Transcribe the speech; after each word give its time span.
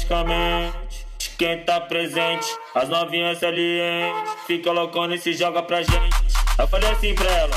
Que 0.00 0.06
mexe 0.06 0.06
com 0.06 0.14
a 0.14 0.24
mente. 0.24 1.06
Quem 1.38 1.64
tá 1.64 1.80
presente, 1.80 2.46
as 2.74 2.88
novinhas 2.88 3.38
salientes. 3.38 4.32
Fica 4.46 4.72
loucona 4.72 5.14
e 5.14 5.18
se 5.18 5.32
joga 5.32 5.62
pra 5.62 5.82
gente. 5.82 6.16
Eu 6.58 6.68
falei 6.68 6.90
assim 6.90 7.14
pra 7.14 7.30
ela. 7.30 7.56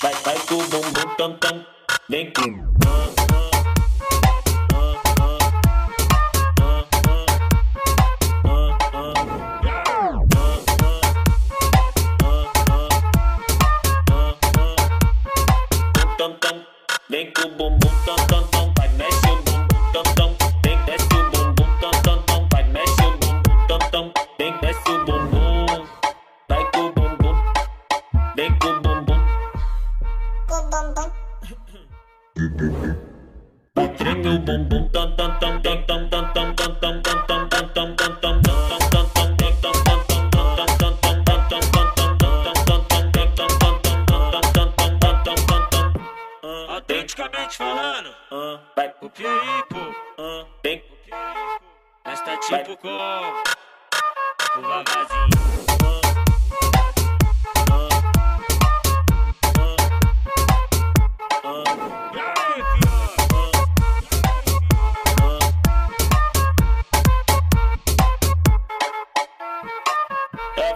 Vai, 0.00 0.14
vai 0.14 0.38
com 0.46 0.54
o 0.54 0.68
bumbum 0.68 1.14
tam 1.16 1.36
tam. 1.38 1.66
Vem 2.08 2.30
com. 2.32 3.23
Autenticamente 48.04 48.28
falando, 48.28 48.60
vai. 48.76 48.88
Pro 48.90 49.10
Pieripo, 49.10 49.94
vem. 50.62 50.78
Pro 50.80 50.96
Pieripo, 50.96 51.64
mas 52.04 52.20
tá 52.20 52.36
tipo 52.36 52.76
com 52.76 52.88
o 52.88 54.62
vavazinho. 54.62 55.34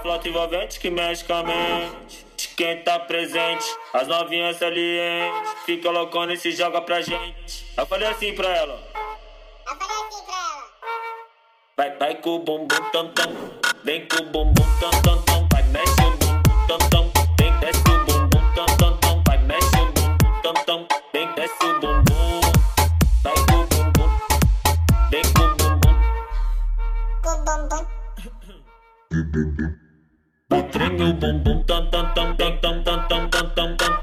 flauta 0.01 0.29
envolvente 0.29 0.81
que 0.81 0.91
mexe 0.91 1.25
com 1.25 1.35
a 1.35 1.43
mente. 1.43 2.27
De 2.37 2.49
quem 2.49 2.83
tá 2.83 2.99
presente, 3.01 3.67
as 3.93 4.09
novinhas 4.09 4.57
salientes. 4.57 5.58
Fica 5.69 5.91
loucona 5.91 6.33
e 6.33 6.39
se 6.39 6.53
joga 6.53 6.81
pra 6.81 7.03
gente. 7.03 7.67
Eu 7.77 7.85
falei 7.85 8.09
assim 8.09 8.35
pra 8.35 8.49
ela. 8.49 8.73
Eu 8.73 9.77
falei 9.77 9.97
assim 9.99 10.25
pra 10.25 10.35
ela. 10.35 10.65
Vai, 11.77 11.95
vai 11.99 12.15
com 12.23 12.37
o 12.37 12.39
bumbum 12.39 12.91
tam 12.91 13.13
tam. 13.13 13.31
Vem 13.85 14.09
com 14.09 14.17
o 14.17 14.25
bumbum 14.31 14.65
tam 14.81 14.91
tam 15.03 15.23
tam. 15.25 15.47
Vai, 15.53 15.63
mexe 15.65 15.93
o 15.93 16.11
bumbum 16.17 16.43
tam 16.67 16.79
tam. 16.89 17.13
Vem, 17.39 17.53
desce 17.61 17.83
o 17.83 18.05
bumbum 18.07 18.55
tam 18.55 18.65
tam 18.79 18.97
tam. 18.97 19.23
Vai, 19.27 19.39
mexe 19.43 19.77
o 19.77 19.93
bumbum 19.93 20.41
tam 20.43 20.55
tam. 20.65 20.89
Vem, 21.13 21.35
desce 21.35 21.63
o 21.63 21.81
bumbum. 21.81 22.41
Vai 23.23 23.35
com 23.35 23.61
o 23.61 23.67
bumbum. 23.67 24.09
Vem 25.11 25.23
com 25.35 25.43
o 25.43 25.55
bumbum. 25.55 25.95
Com 27.23 27.31
o 29.19 29.25
bumbum. 29.25 29.69
Treme 30.73 31.03
o 31.03 31.13
bumbum 31.13 31.63
tam 31.65 31.91
tam 31.91 32.15
tam 32.15 32.35
tam 32.37 32.59
tam 32.59 32.83
tam 32.85 33.07
tam 33.07 33.29
tam 33.29 33.77
tam 33.77 33.98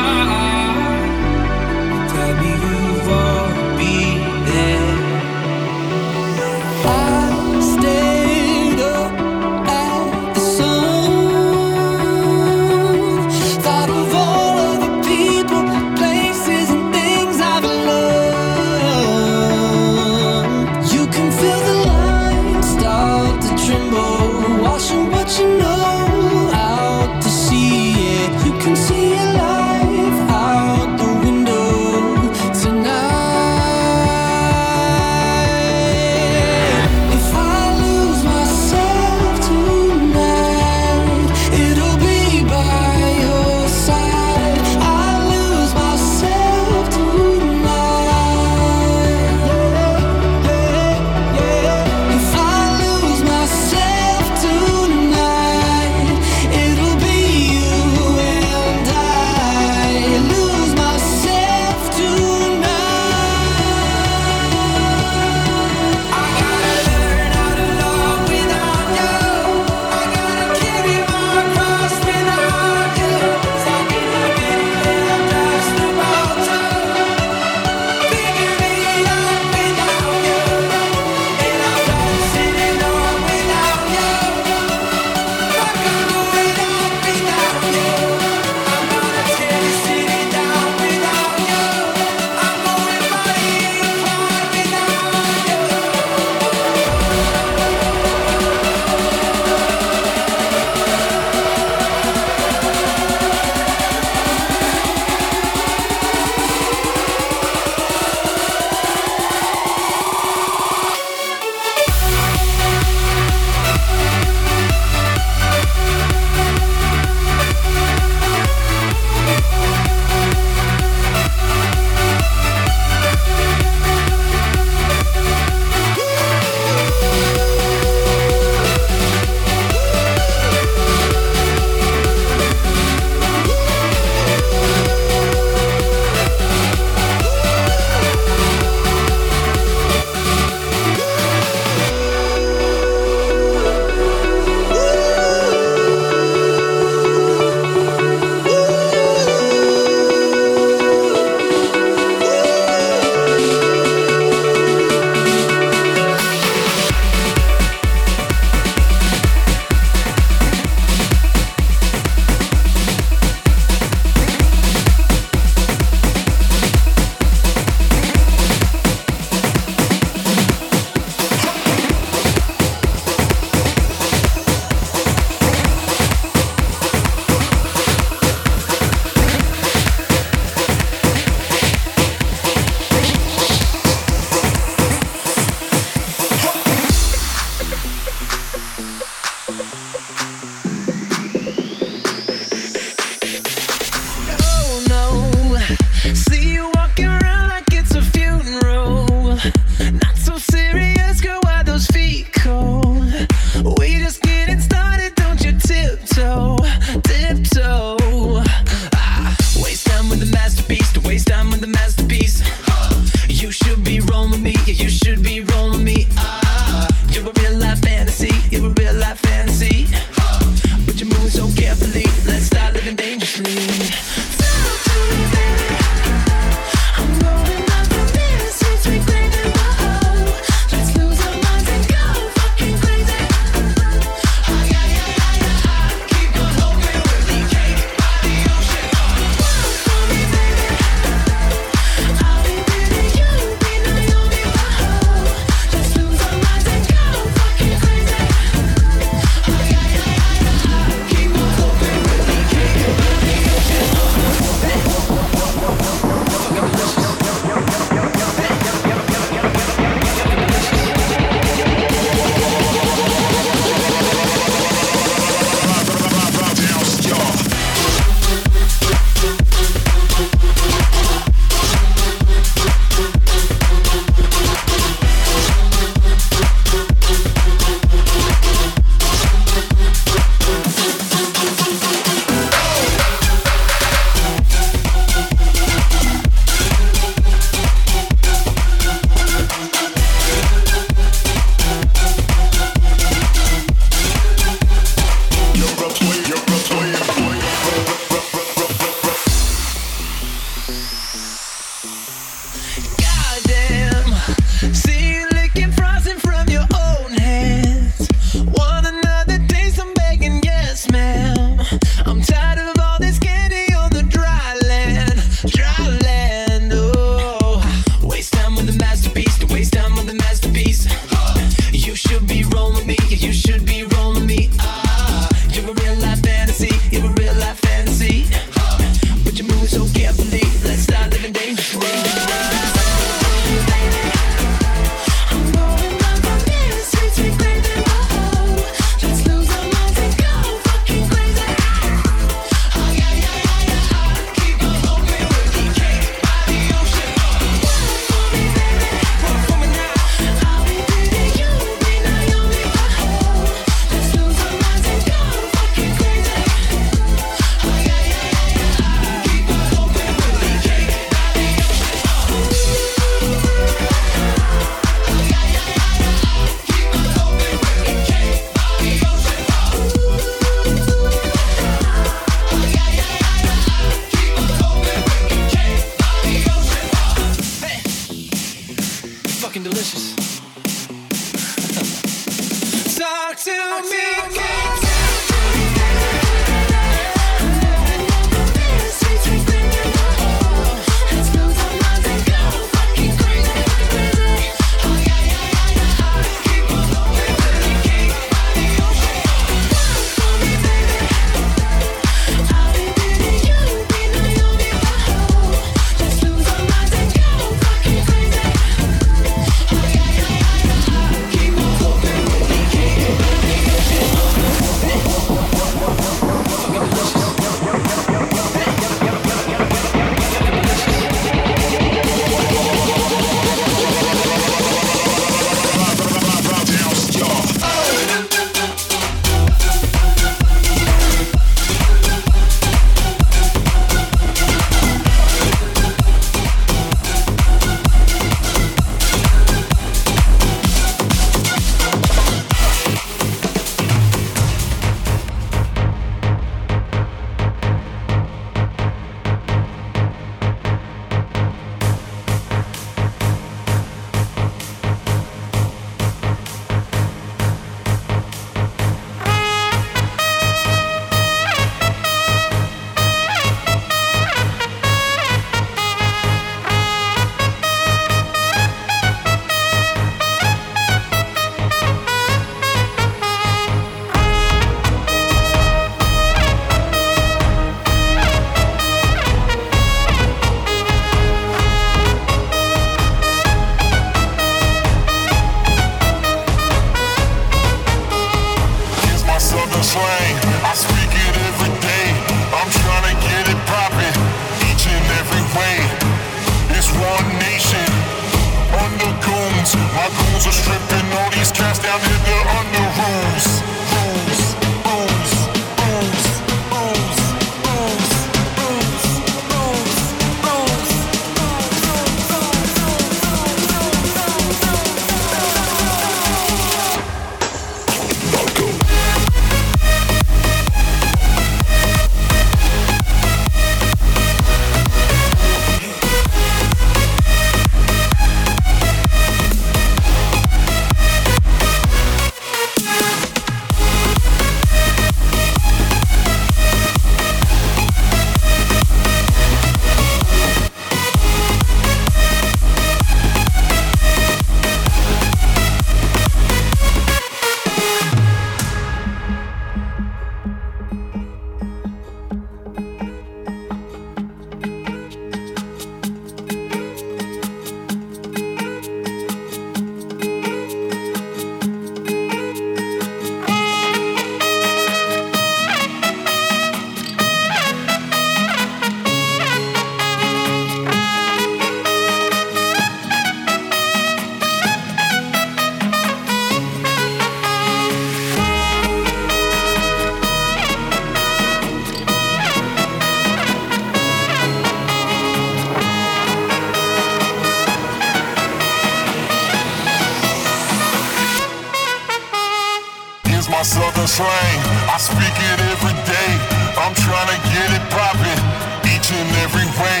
slang. 594.08 594.58
I 594.88 594.96
speak 594.96 595.36
it 595.36 595.60
every 595.68 595.96
day. 596.08 596.32
I'm 596.80 596.96
trying 596.96 597.28
to 597.28 597.38
get 597.52 597.68
it 597.76 597.84
poppin', 597.92 598.40
each 598.88 599.12
and 599.12 599.28
every 599.44 599.68
way. 599.76 600.00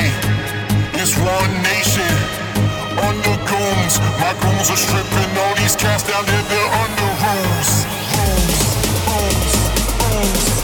It's 0.96 1.14
one 1.20 1.52
nation 1.62 2.12
under 3.04 3.36
goons. 3.44 3.94
My 4.16 4.32
goons 4.40 4.66
are 4.72 4.80
stripping 4.80 5.32
all 5.36 5.54
these 5.60 5.76
cats 5.76 6.08
down 6.08 6.24
there. 6.24 6.44
They're 6.48 6.72
under 6.82 7.10
rules. 7.20 7.70
Rules, 8.16 8.60
rules, 9.12 9.54
rules. 10.00 10.57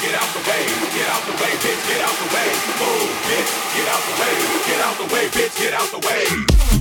Get 0.00 0.14
out 0.14 0.28
the 0.34 0.40
way. 0.48 0.64
Get 0.94 1.06
out 1.08 1.22
the 1.26 1.32
way, 1.32 1.50
bitch 1.62 1.80
get 1.86 1.96
out 2.02 4.00
the 4.02 4.14
way 4.20 4.34
get 4.68 4.80
out 4.80 4.96
the 4.98 5.04
way 5.14 5.24
bitch 5.28 5.54
get 5.58 5.74
out 5.74 5.90
the 5.90 5.98
way. 6.06 6.77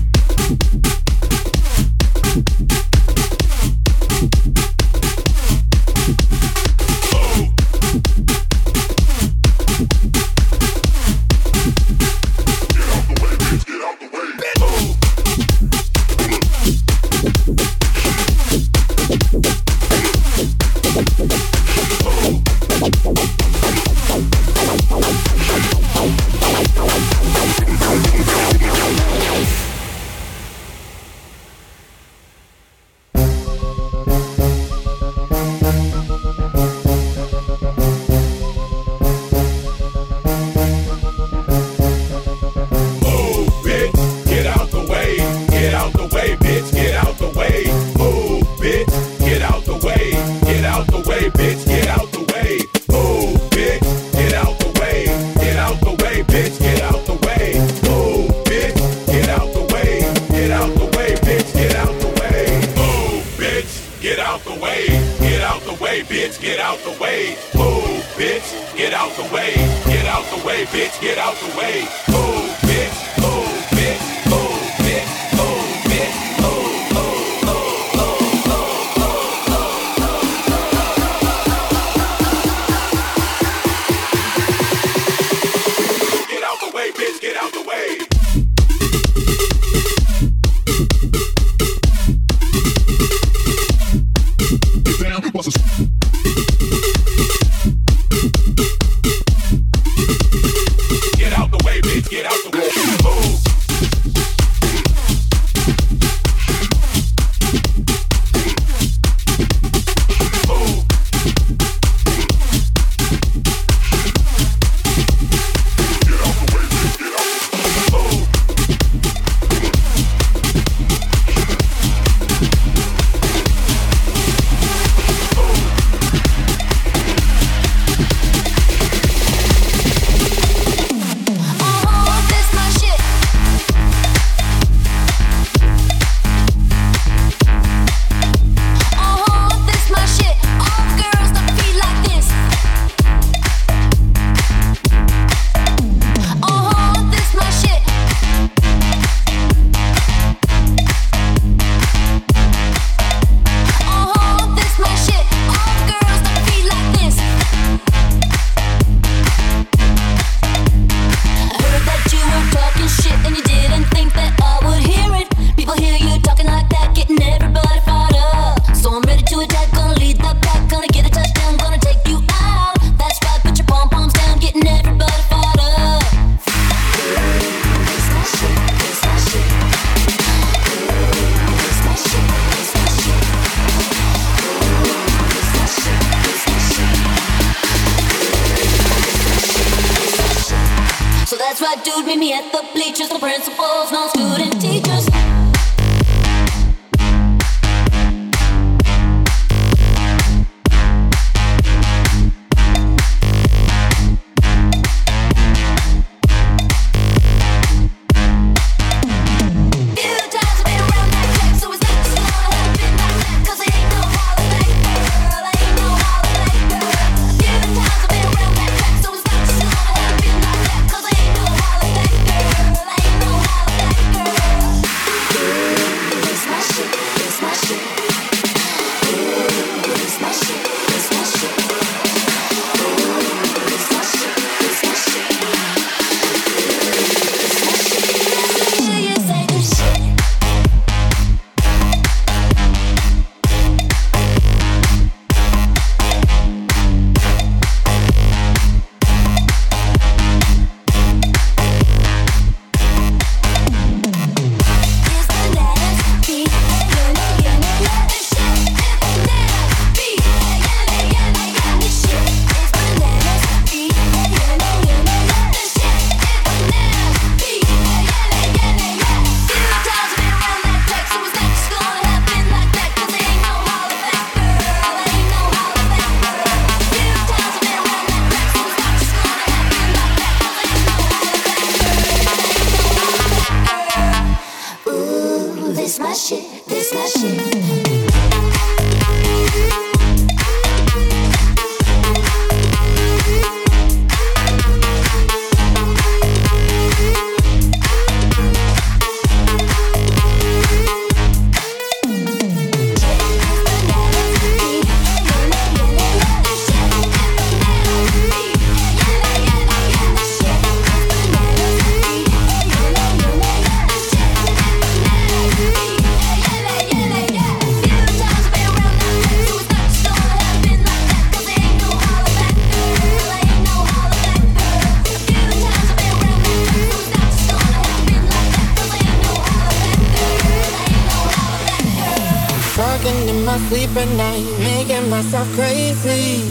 Driving 335.07 335.25
myself 335.25 335.47
crazy. 335.55 336.43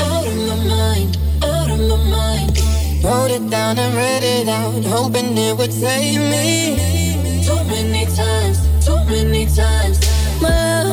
Out 0.00 0.26
of 0.26 0.36
my 0.36 0.54
mind, 0.64 1.18
out 1.42 1.70
of 1.70 1.80
my 1.80 1.96
mind. 1.96 2.58
Wrote 3.02 3.30
it 3.32 3.50
down 3.50 3.78
and 3.78 3.94
read 3.96 4.22
it 4.22 4.48
out, 4.48 4.84
hoping 4.84 5.36
it 5.36 5.56
would 5.56 5.72
save 5.72 6.20
me. 6.20 6.76
Too 7.44 7.64
many 7.64 8.06
times, 8.14 8.58
too 8.84 8.96
many 9.06 9.46
times. 9.46 9.98
My 10.40 10.84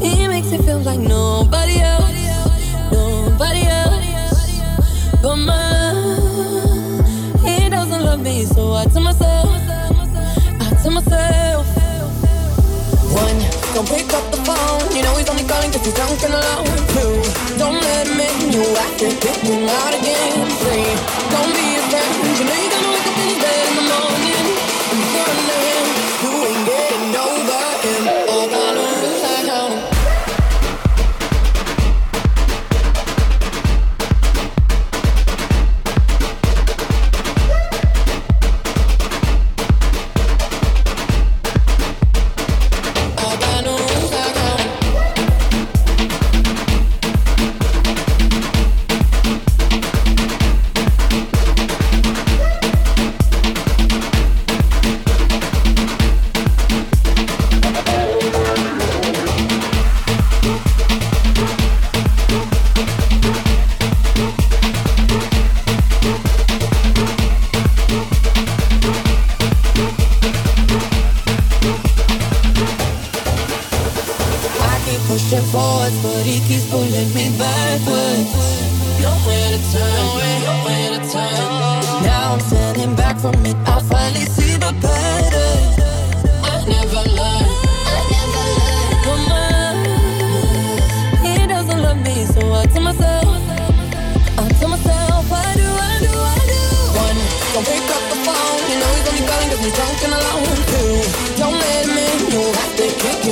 it 0.00 0.28
makes 0.28 0.52
it 0.52 0.62
feel 0.62 0.78
like 0.80 1.00
nobody 1.00 1.80
else, 1.80 2.12
nobody 2.90 3.66
else. 3.66 5.20
But 5.20 5.36
my 5.36 5.92
he 7.44 7.68
doesn't 7.68 8.04
love 8.04 8.20
me, 8.20 8.44
so 8.44 8.72
I 8.72 8.86
tell 8.86 9.02
myself, 9.02 9.48
I 10.60 10.78
tell 10.82 10.92
myself 10.92 11.47
don't 13.78 13.88
pick 13.88 14.12
up 14.12 14.24
the 14.32 14.38
phone. 14.42 14.96
You 14.96 15.02
know 15.02 15.14
he's 15.14 15.28
only 15.28 15.44
calling 15.44 15.70
cause 15.70 15.84
he's 15.84 15.94
drunk 15.94 16.20
and 16.24 16.34
alone. 16.34 16.66
Two, 16.94 17.14
don't 17.58 17.78
let 17.78 18.08
him 18.08 18.18
in. 18.18 18.52
You 18.52 18.64
act 18.74 18.98
to 18.98 19.06
pick 19.22 19.38
him 19.46 19.68
out 19.68 19.94
again. 19.94 20.34
Three, 20.62 20.90
don't 21.30 21.52
be 21.54 21.66
a 21.78 21.82
friend. 21.86 22.38
You 22.38 22.44
know 22.48 22.56
you're 22.58 22.72
gonna 22.74 22.90
wake 22.90 23.06
up 23.06 23.18
in 23.22 23.40
bed. 23.40 23.57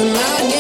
tonight. 0.07 0.56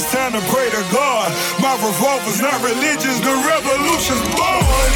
It's 0.00 0.16
time 0.16 0.32
to 0.32 0.40
pray 0.48 0.64
to 0.72 0.80
God. 0.88 1.28
My 1.60 1.76
revolver's 1.76 2.40
not 2.40 2.56
religious, 2.64 3.20
the 3.20 3.36
revolution's 3.36 4.24
born. 4.32 4.88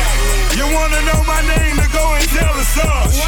You 0.56 0.64
wanna 0.72 0.96
know 1.04 1.20
my 1.28 1.44
name 1.44 1.76
to 1.76 1.88
go 1.92 2.16
and 2.16 2.24
tell 2.32 2.56
us 2.56 2.72
us. 2.80 3.20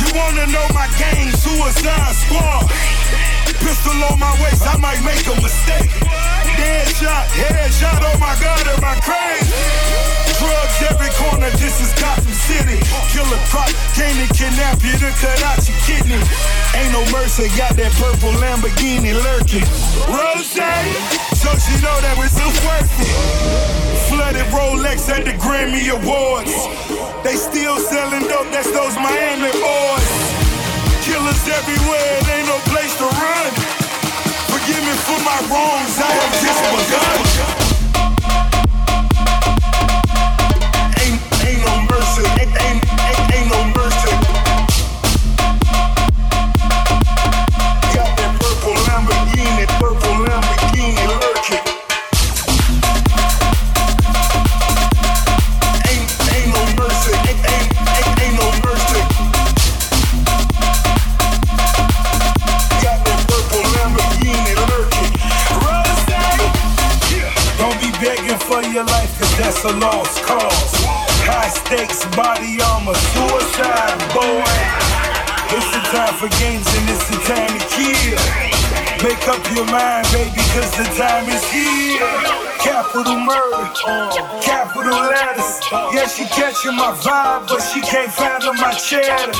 You 0.00 0.08
wanna 0.16 0.48
know 0.48 0.64
my 0.72 0.88
gang, 0.96 1.28
Suicide 1.36 2.16
Squad. 2.24 2.72
Pistol 3.60 4.00
on 4.08 4.16
my 4.16 4.32
waist, 4.40 4.64
I 4.64 4.80
might 4.80 5.04
make 5.04 5.20
a 5.28 5.36
mistake. 5.44 5.92
Dead 6.56 6.88
shot, 6.96 7.28
head 7.36 7.68
shot, 7.68 8.00
oh 8.00 8.16
my 8.16 8.32
god, 8.40 8.64
am 8.72 8.80
I 8.80 8.96
crazy? 9.04 9.52
Drugs 10.40 10.80
every 10.88 11.12
corner, 11.20 11.52
this 11.60 11.84
is 11.84 11.92
Gotham 12.00 12.32
City. 12.32 12.80
Killer 13.12 13.36
Croc, 13.52 13.68
came 13.92 14.16
to 14.24 14.28
kidnap 14.32 14.80
you 14.80 14.96
to 15.04 15.12
cut 15.20 15.36
out. 15.44 15.59
Ain't 16.74 16.92
no 16.92 17.02
mercy, 17.10 17.50
got 17.58 17.74
that 17.76 17.90
purple 17.98 18.30
Lamborghini 18.38 19.10
lurking. 19.10 19.66
Rose, 20.06 20.54
so 21.34 21.50
she 21.58 21.74
know 21.82 21.96
that 22.02 22.14
we're 22.14 22.30
so 22.30 22.46
worth 22.62 22.90
it. 23.02 23.90
Flooded 24.06 24.46
Rolex 24.54 25.10
at 25.10 25.24
the 25.24 25.34
Grammy 25.38 25.90
Awards. 25.90 26.54
They 27.26 27.34
still 27.34 27.78
selling 27.78 28.26
dope, 28.30 28.50
that's 28.54 28.70
those 28.70 28.94
Miami 28.94 29.50
boys. 29.50 30.10
Killers 31.02 31.42
everywhere, 31.50 32.10
it 32.22 32.28
ain't 32.38 32.46
no 32.46 32.58
place 32.70 32.94
to 33.02 33.06
run. 33.06 33.50
Forgive 34.50 34.82
me 34.86 34.94
for 35.06 35.18
my 35.26 35.38
wrongs, 35.50 35.94
I 35.98 36.10
have 36.10 36.34
just 36.38 36.62
begun. 36.70 37.29
Your 79.60 79.72
mind, 79.72 80.06
baby, 80.12 80.40
cause 80.56 80.72
the 80.76 80.84
time 80.96 81.28
is 81.28 81.44
here. 81.52 82.00
Capital 82.64 83.20
murder, 83.20 83.68
capital 84.40 84.96
letters. 84.96 85.60
Yeah, 85.92 86.06
she 86.08 86.24
catching 86.32 86.76
my 86.76 86.92
vibe, 87.04 87.48
but 87.48 87.60
she 87.60 87.80
can't 87.80 88.12
fathom 88.12 88.56
my 88.56 88.72
cheddar. 88.72 89.32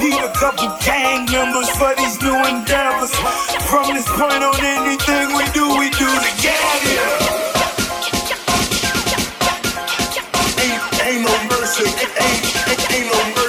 Need 0.00 0.20
a 0.24 0.32
couple 0.32 0.72
gang 0.84 1.28
members 1.30 1.68
for 1.76 1.92
these 1.96 2.16
new 2.22 2.38
endeavors. 2.48 3.12
From 3.68 3.92
this 3.92 4.08
point 4.08 4.40
on, 4.40 4.56
anything 4.56 5.36
we 5.36 5.44
do, 5.52 5.64
we 5.76 5.90
do 6.00 6.08
together. 6.28 7.04
Ain't, 10.64 10.80
ain't 11.04 11.22
no 11.28 11.34
mercy, 11.52 11.84
ain't, 11.84 12.92
ain't, 12.96 13.12
no 13.12 13.20
mercy. 13.36 13.48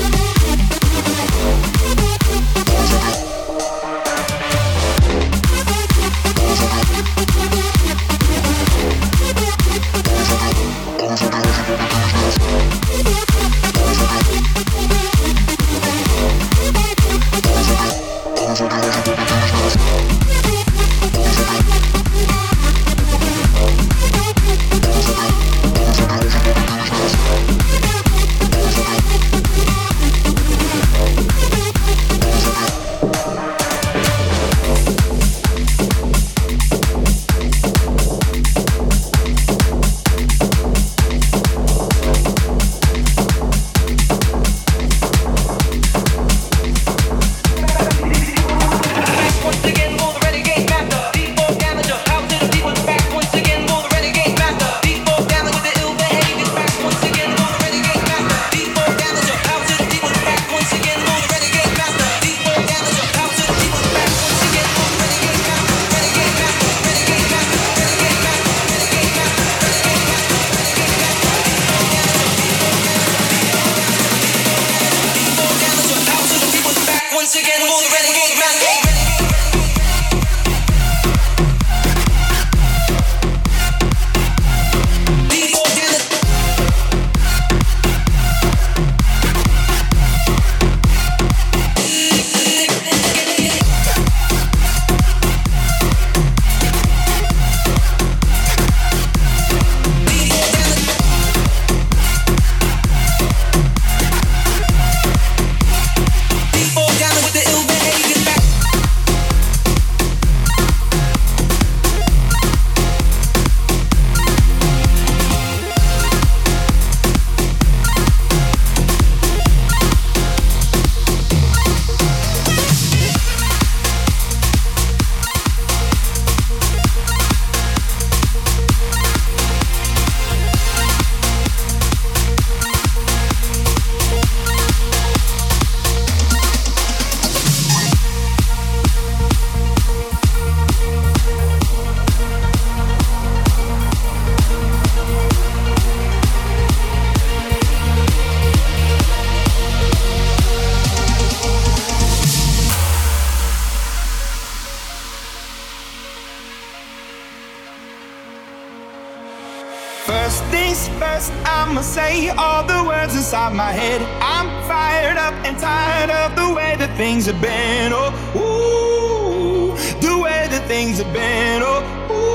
inside 163.31 163.53
my 163.53 163.71
head. 163.71 164.01
I'm 164.19 164.49
fired 164.67 165.15
up 165.15 165.33
and 165.47 165.57
tired 165.57 166.09
of 166.11 166.35
the 166.35 166.53
way 166.53 166.75
that 166.75 166.97
things 166.97 167.27
have 167.27 167.39
been. 167.39 167.93
Oh, 167.95 168.11
ooh, 168.35 169.71
the 170.01 170.19
way 170.19 170.47
that 170.51 170.67
things 170.67 170.97
have 170.97 171.13
been. 171.13 171.61
Oh, 171.63 171.79
ooh. 172.11 172.31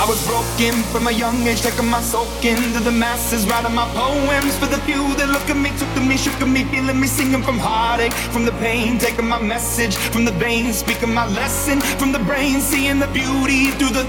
I 0.00 0.08
was 0.08 0.26
broken 0.26 0.72
from 0.84 1.06
a 1.06 1.10
young 1.12 1.46
age, 1.46 1.60
taking 1.60 1.84
my 1.84 2.00
soul 2.00 2.24
into 2.42 2.80
the 2.80 2.90
masses, 2.90 3.46
writing 3.46 3.74
my 3.74 3.86
poems 3.92 4.56
for 4.56 4.64
the 4.64 4.78
few 4.88 5.04
that 5.16 5.28
look 5.28 5.50
at 5.50 5.56
me, 5.58 5.68
took 5.76 5.92
to 5.92 6.00
me, 6.00 6.16
shook 6.16 6.40
at 6.40 6.48
me, 6.48 6.64
feeling 6.64 6.98
me, 6.98 7.08
singing 7.08 7.42
from 7.42 7.58
heartache, 7.58 8.14
from 8.32 8.46
the 8.46 8.52
pain, 8.52 8.96
taking 8.98 9.28
my 9.28 9.38
message 9.38 9.96
from 9.96 10.24
the 10.24 10.32
veins, 10.32 10.78
speaking 10.78 11.12
my 11.12 11.28
lesson 11.36 11.78
from 12.00 12.10
the 12.10 12.20
brain, 12.20 12.58
seeing 12.58 12.98
the 12.98 13.06
beauty 13.08 13.66
through 13.76 13.92
the 13.92 14.08